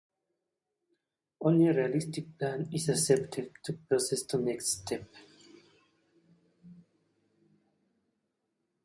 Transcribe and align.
Only 1.41 1.67
realistic 1.69 2.35
plan 2.39 2.67
is 2.73 2.89
accepted 2.89 3.51
to 3.63 3.73
process 3.87 4.23
the 4.23 4.39
next 4.39 4.79
step. 4.81 5.07